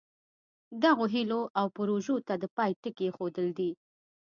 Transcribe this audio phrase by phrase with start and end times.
[0.83, 3.71] دغو هیلو او پروژو ته د پای ټکی ایښودل دي.